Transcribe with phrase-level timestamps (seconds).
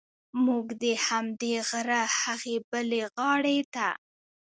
[0.45, 3.87] موږ د همدې غره هغې بلې غاړې ته.